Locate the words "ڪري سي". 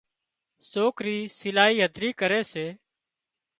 2.19-2.67